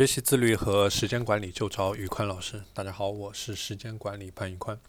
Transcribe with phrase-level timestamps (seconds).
[0.00, 2.62] 学习自律和时间管理就找宇宽老师。
[2.72, 4.80] 大家好，我是时间管理潘宇宽。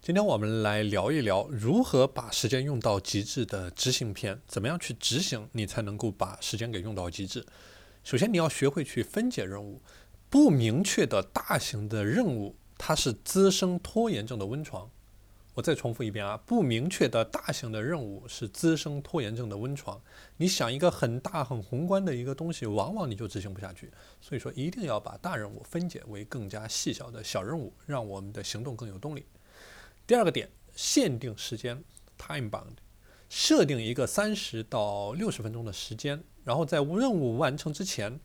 [0.00, 4.40] 今天我们来聊一聊如何把时间用到极致的执行篇。
[4.48, 7.44] 怎么样去执行，你才能够把时间给用到极致？
[8.04, 9.82] 首先，你要学会去分解任务。
[10.30, 14.88] 不明确的大型的任务，它是滋生拖延症的温床。
[15.54, 20.00] 我再重复一遍啊，不明确的大型的任务是滋生拖延症的温床。
[20.36, 23.88] 你想一个很大很宏观的一个东西，往往你就执行不下去。
[24.20, 29.24] 所以说，一定要把大任务分解为更加细小的小任务，让我们的行动更有动力。
[30.06, 31.84] 第二个点，限定时间
[32.18, 32.74] （time bound），
[33.28, 38.18] 设定一个三十到六十分钟的时间，然后在任务完成之前，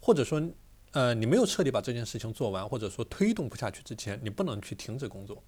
[0.00, 0.46] 或者说，
[0.92, 5.42] 呃，你没有彻底把这件事情做完，或者说推动不下去之前，你不能去停止工作。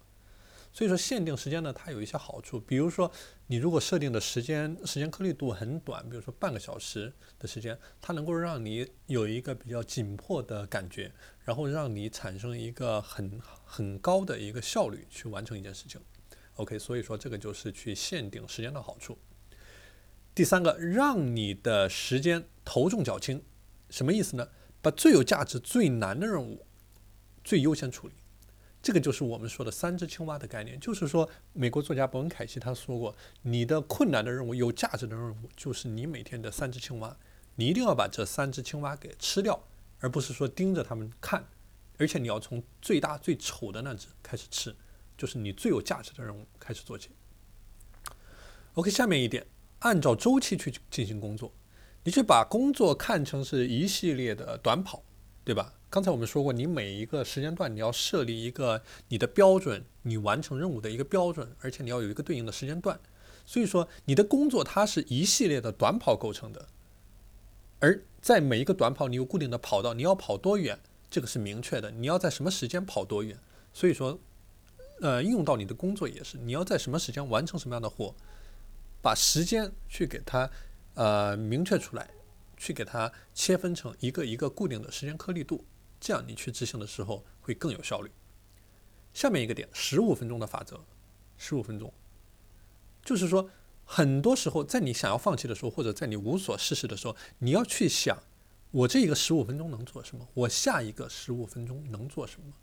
[0.73, 3.11] 所以说限定时间呢，它有一些好处，比如说
[3.47, 11.11] 你如果设定的时间时间颗粒度很短，比如说半个小时的时间，它能够让你有一个比较紧迫的感觉，
[11.43, 15.99] 然后让你产生一个很很高的一个效率去完成一件事情。
[16.55, 19.17] OK，所以说这个就是去限定时间的好处。
[20.33, 23.43] 第三个，让你的时间头重脚轻，
[23.89, 24.47] 什么意思呢？
[24.81, 26.65] 把最有价值、最难的任务
[27.43, 28.13] 最优先处理。
[28.81, 37.15] 这个就是我们说的三只青蛙的概念，就是说，美国作家伯恩凯西他说过，你的困难的任务、有价值的任务，就是你每天的三只青蛙，
[37.55, 39.63] 你一定要把这三只青蛙给吃掉，
[39.99, 41.45] 而不是说盯着他们看，
[41.99, 44.75] 而且你要从最大最丑的那只开始吃，
[45.15, 47.11] 就是你最有价值的任务开始做起。
[48.73, 49.45] OK，下面一点，
[49.79, 51.53] 按照周期去进行工作，
[52.03, 55.03] 你去把工作看成是一系列的短跑，
[55.43, 55.73] 对吧？
[55.89, 62.99] 刚才我们说过，你每一个时间段你要设立一个你的标准，你完成任务的一个标准，而且你要有一个对应的时间段。
[63.45, 66.67] 所以说，你的工作它是一系列的短跑构成的，
[67.79, 71.91] 而在每一个短跑，你有固定的跑道，你要跑多远，这个是明确的。
[71.91, 73.37] 你要在什么时间跑多远？
[73.73, 74.17] 所以说，
[75.01, 78.13] 呃，应用到你的工作也是，你要在什么时间完成什么样的活，
[79.01, 80.49] 把时间去给它
[80.93, 82.09] 呃明确出来，
[82.61, 85.65] 去给它切分成一个一个固定的时间颗粒度。
[85.99, 88.11] 这样你去执行的时候会更有效率。
[89.15, 90.79] 下面一个点，十五分钟的法则，
[91.37, 91.91] 十五分钟，
[93.03, 93.49] 就是说，
[93.83, 98.15] 很多时候在你想要放弃的时候，或者在你无所事事的时候，你要去想，
[98.69, 100.27] 我这一个十五分钟能做什么？
[100.35, 102.53] 我下一个十五分钟能做什么？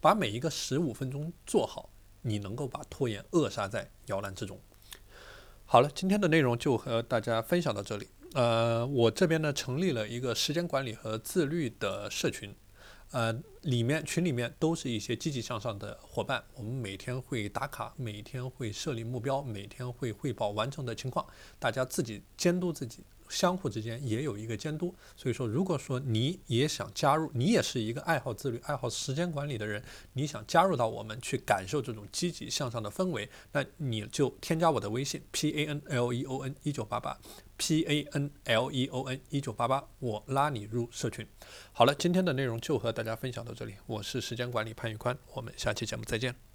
[0.00, 1.90] 把每一个十五分钟做好，
[2.22, 4.60] 你能够把拖延扼杀在摇篮之中。
[5.66, 8.08] 好了，今天的内容就和大家分享到这里。
[8.34, 12.54] 呃，我这边呢成立了一个时间管理和自律的社群。
[13.12, 13.32] 呃，
[13.62, 21.26] 里面群里面都是一些积极向上的伙伴，我们每天会打卡，每天会设立目标，每天会汇报完成的情况，
[21.58, 24.94] 大家自己监督自己，相互之间也有一个监督。
[25.16, 29.82] 所以说，如果说你也想加入，你也是一个爱好自律、爱好时间管理的人，
[30.12, 37.18] 你想加入到我们去感受这种积极向上的氛围，那你就添加我的微信 p a n l e o n 一九八八。
[37.62, 41.26] P A N L E O N 一九八八，我拉你入社群。
[41.72, 43.74] 好了，今天的内容就和大家分享到这里。
[43.84, 46.49] 我是时间管理潘宇宽，我们下期节目再见。